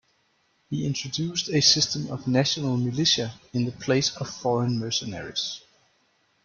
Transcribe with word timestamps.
He 0.71 0.87
introduced 0.87 1.49
a 1.49 1.61
system 1.61 2.09
of 2.09 2.25
national 2.25 2.75
militia 2.75 3.39
in 3.53 3.65
the 3.65 3.71
place 3.71 4.09
of 4.17 4.27
foreign 4.33 4.79
mercenaries. 4.79 5.61